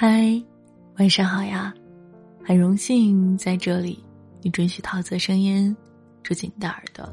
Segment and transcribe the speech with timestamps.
[0.00, 0.40] 嗨，
[0.98, 1.74] 晚上好呀！
[2.44, 3.98] 很荣幸在这里，
[4.40, 5.76] 你准许桃子声音
[6.22, 7.12] 住进你的耳朵。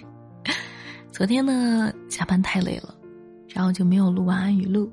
[1.10, 2.94] 昨天呢，加班太累了，
[3.48, 4.92] 然后就没有录晚安语录，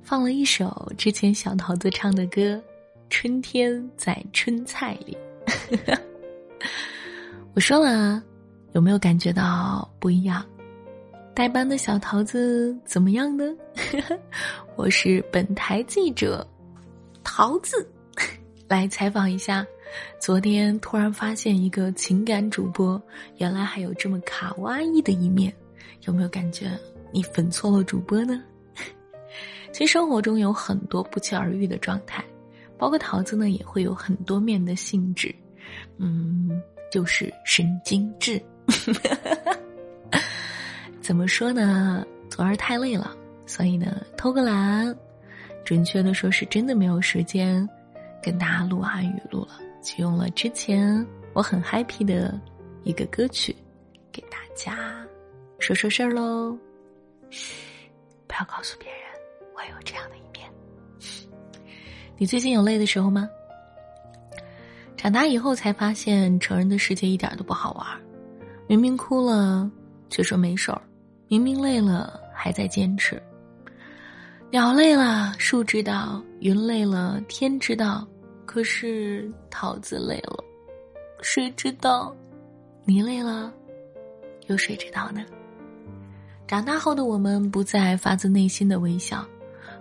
[0.00, 2.40] 放了一首之前小桃子唱的歌
[3.10, 5.14] 《春天在春菜里》。
[7.52, 8.24] 我说了啊，
[8.72, 10.42] 有没有感觉到不一样？
[11.38, 13.44] 代班的小桃子怎么样呢？
[14.74, 16.44] 我是本台记者
[17.22, 17.88] 桃子，
[18.66, 19.64] 来采访一下。
[20.18, 23.00] 昨天突然发现一个情感主播，
[23.36, 25.54] 原来还有这么卡哇伊的一面，
[26.06, 26.76] 有没有感觉
[27.12, 28.42] 你粉错了主播呢？
[29.70, 32.24] 其实生活中有很多不期而遇的状态，
[32.76, 35.32] 包括桃子呢也会有很多面的性质，
[35.98, 36.60] 嗯，
[36.90, 38.42] 就是神经质。
[41.08, 42.04] 怎么说呢？
[42.28, 44.94] 昨儿太累了，所以呢偷个懒，
[45.64, 47.66] 准确的说是真的没有时间
[48.22, 52.38] 跟大家录安语录了，就用了之前我很 happy 的
[52.82, 53.56] 一个歌曲，
[54.12, 55.02] 给大家
[55.58, 56.54] 说说事儿喽。
[57.30, 57.88] 嘘，
[58.26, 59.00] 不要告诉别人
[59.56, 60.46] 我有这样的一面。
[62.18, 63.26] 你最近有累的时候吗？
[64.94, 67.86] 长大以后才发现，成人的世界一点都不好玩，
[68.66, 69.70] 明明哭了
[70.10, 70.78] 却说没事儿。
[71.28, 73.22] 明明累了，还在坚持。
[74.50, 78.06] 鸟累了，树知道；云累了，天知道。
[78.46, 80.42] 可是桃子累了，
[81.20, 82.16] 谁知道？
[82.86, 83.52] 你累了，
[84.46, 85.22] 有谁知道呢？
[86.46, 89.22] 长大后的我们，不再发自内心的微笑，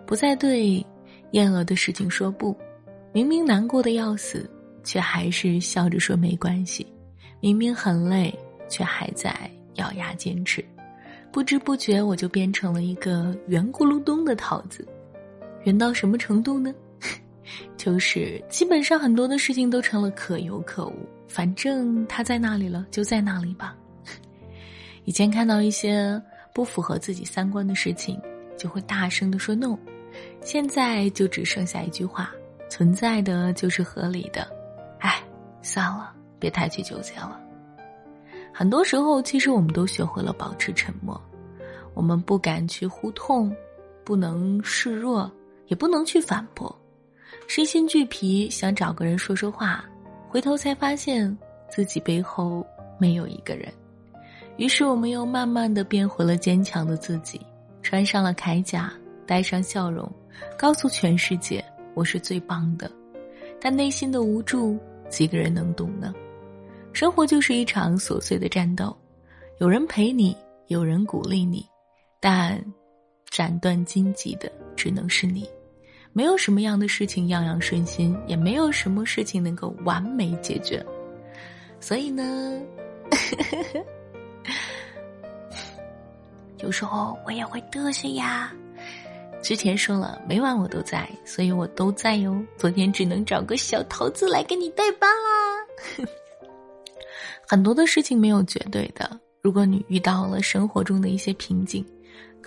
[0.05, 0.85] 不再对
[1.31, 2.53] 厌恶的事情说不。
[3.13, 4.49] 明明难过的要死，
[4.83, 6.85] 却还是笑着说没关系。
[7.39, 8.37] 明明很累，
[8.67, 10.61] 却还在咬牙坚持。
[11.37, 14.83] 不知不觉，我就变成了一个圆咕噜咚的桃子，
[15.65, 16.73] 圆到什么程度呢？
[17.77, 20.95] 就是基本上很多的事情都成了可有可无，
[21.27, 23.77] 反正它在那里了，就在那里吧。
[25.05, 26.19] 以前看到一些
[26.55, 28.19] 不符合自己三观的事情，
[28.57, 29.77] 就会大声的说 no，
[30.41, 32.31] 现在就只剩下一句话：
[32.67, 34.41] 存在的就是合理的。
[35.01, 35.21] 哎，
[35.61, 37.39] 算了，别太去纠结了。
[38.51, 41.21] 很多时候，其实我们都学会了保持沉默，
[41.97, 43.51] 我们不敢去呼痛，
[44.03, 45.29] 不能示弱，
[45.65, 46.73] 也不能去反驳，
[47.47, 49.83] 身心俱疲，想找个人说说话，
[50.29, 51.35] 回头才发现
[51.71, 52.63] 自己背后
[52.99, 53.73] 没有一个人，
[54.57, 57.41] 于是我们又慢慢的变回了坚强的自己，
[57.81, 58.93] 穿上了铠甲，
[59.25, 60.07] 带上笑容，
[60.55, 61.65] 告诉全世界
[61.95, 62.91] 我是最棒的，
[63.59, 64.77] 但内心的无助，
[65.09, 66.13] 几个人能懂呢？
[66.93, 68.95] 生活就是一场琐碎的战斗，
[69.57, 70.37] 有人陪你，
[70.67, 71.65] 有人鼓励你，
[72.19, 72.63] 但
[73.29, 75.47] 斩断荆棘的只能是你。
[76.13, 80.83] 没有什么样的事情样样顺心，也没有什么事情能够完美解决。
[81.79, 82.59] 所以呢，
[86.57, 88.51] 有时候我也会嘚瑟呀。
[89.43, 92.43] 之前说了，每晚我都在，所以我都在哟。
[92.57, 96.07] 昨天只能找个小桃子来给你代班啦。
[97.47, 99.19] 很多的事情没有绝对的。
[99.43, 101.85] 如果你遇到了生活中的一些瓶颈，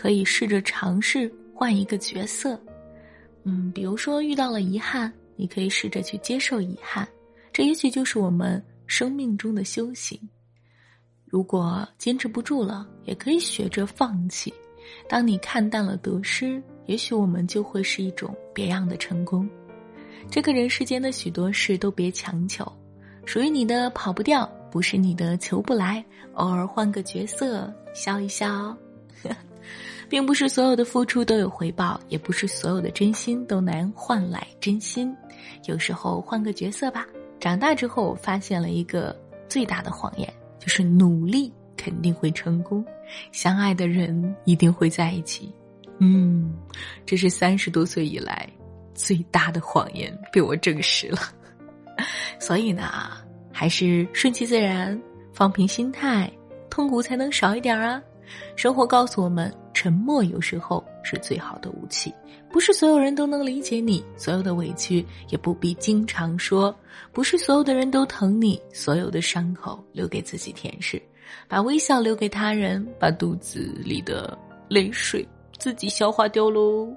[0.00, 2.59] 可以试着尝试换一个角色。
[3.43, 7.06] 嗯，比如说遇到了遗憾，你可以试着去接受遗憾，
[7.53, 10.19] 这也许就是我们生命中的修行。
[11.27, 14.50] 如果坚持不住了，也可以学着放弃。
[15.06, 19.47] 当你看淡了得失，也许我们就会是一种别样的成功。
[20.31, 22.67] 这个人世间的许多事都别强求，
[23.27, 24.50] 属于你的跑不掉。
[24.71, 26.03] 不是你的求不来，
[26.34, 28.75] 偶尔换个角色笑一笑，
[30.08, 35.14] 并不是所有的付出都有回报，也不是所有的真心都能换来真心。
[35.66, 37.06] 有时候换个角色吧。
[37.38, 39.16] 长大之后，我发现了一个
[39.48, 42.84] 最大的谎言，就是努力肯定会成功，
[43.32, 45.50] 相爱的人一定会在一起。
[45.98, 46.54] 嗯，
[47.06, 48.48] 这是三十多岁以来
[48.94, 51.19] 最大的谎言被我证实了。
[52.38, 52.90] 所以呢。
[53.52, 54.99] 还是顺其自然，
[55.34, 56.32] 放平心态，
[56.70, 58.00] 痛苦才能少一点啊！
[58.56, 62.12] 生活告诉我们，沉默有时候是最好的武器。
[62.50, 66.75] 不是所有人都能理解你，所有的委屈也不必经常说。
[67.12, 71.00] 不是所有的人都疼你，所有的伤口留给自己舔舐，
[71.46, 74.37] 把微笑留给他人，把肚子里的
[74.69, 75.26] 泪水
[75.58, 76.93] 自己消化掉喽。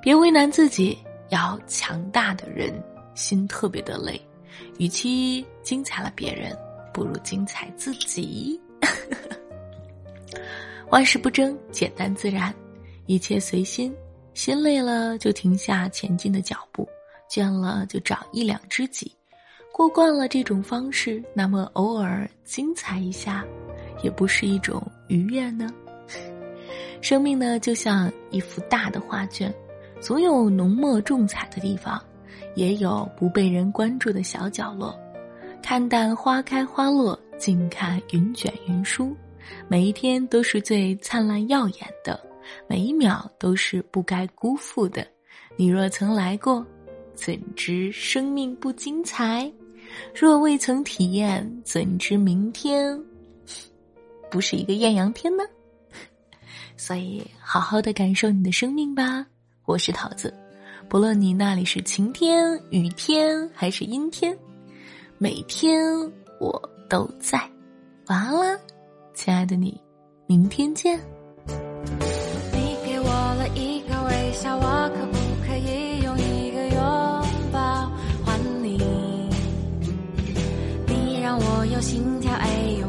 [0.00, 0.96] 别为难自己，
[1.30, 2.72] 要强大的人
[3.14, 4.20] 心特别的累。
[4.78, 6.56] 与其精彩了别人，
[6.92, 8.60] 不如精彩自己。
[10.90, 12.54] 万事不争，简单自然，
[13.06, 13.94] 一切随心。
[14.34, 16.88] 心累了就停下前进的脚步，
[17.30, 19.12] 倦了就找一两知己。
[19.72, 23.44] 过惯了这种方式，那么偶尔精彩一下，
[24.02, 25.72] 也不是一种愉悦呢。
[27.00, 29.54] 生命呢，就像一幅大的画卷，
[30.00, 32.02] 总有浓墨重彩的地方，
[32.56, 34.98] 也有不被人关注的小角落。
[35.62, 39.16] 看淡花开花落，静看云卷云舒。
[39.68, 42.20] 每一天都是最灿烂耀眼的，
[42.68, 45.06] 每一秒都是不该辜负的。
[45.56, 46.64] 你若曾来过，
[47.14, 49.50] 怎知生命不精彩？
[50.14, 53.00] 若未曾体验，怎知明天
[54.30, 55.44] 不是一个艳阳天呢？
[56.76, 59.24] 所以，好好的感受你的生命吧。
[59.64, 60.34] 我是桃子，
[60.88, 64.36] 不论你那里是晴天、雨天还是阴天，
[65.18, 65.80] 每天
[66.40, 67.38] 我都在。
[68.08, 68.58] 晚安啦。
[69.14, 69.80] 亲爱的你，
[70.26, 70.98] 明天见。
[72.52, 75.16] 你给我了一个微笑，我可不
[75.46, 76.76] 可以用一个拥
[77.52, 77.88] 抱
[78.26, 78.76] 还你？
[80.88, 82.48] 你让我有心跳，哎
[82.80, 82.83] 呦，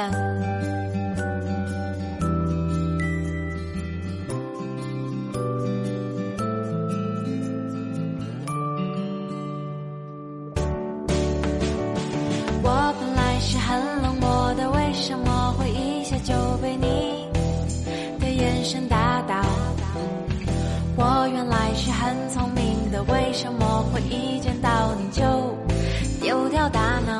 [0.00, 0.10] 看
[12.62, 17.28] 我本来是很冷漠的为什么会一下就被你
[18.18, 19.34] 的眼神打倒
[20.96, 25.22] 我原来是很聪明的为什么会一见到你就
[26.22, 27.19] 丢掉大脑？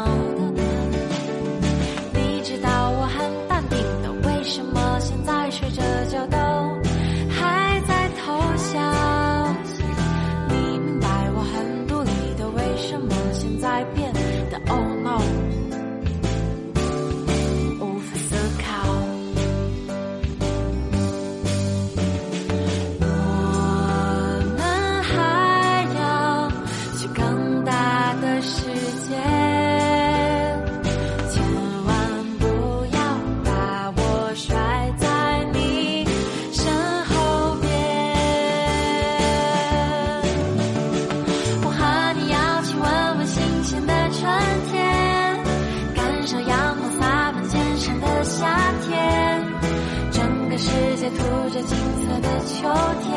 [51.08, 51.16] 涂
[51.50, 52.68] 着金色的秋
[53.02, 53.10] 天，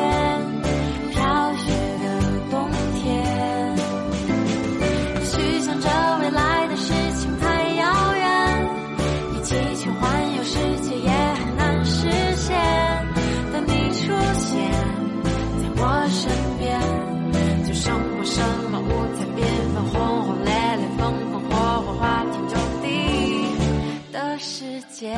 [1.12, 1.70] 飘雪
[2.02, 2.04] 的
[2.50, 3.04] 冬天，
[5.20, 5.88] 也许想着
[6.22, 8.22] 未来的事情太遥远，
[9.34, 10.02] 一起去环
[10.36, 12.56] 游世界也很难实现。
[13.52, 14.02] 当你出
[14.34, 14.50] 现
[15.60, 16.64] 在我身边，
[17.66, 19.38] 就胜过什么五彩缤
[19.74, 22.84] 纷、轰轰烈烈、风风火火、花天酒地
[24.10, 25.14] 的世界。